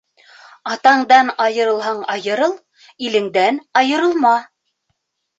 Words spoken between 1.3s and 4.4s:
айырылһаң айырыл, илеңдән айырылма.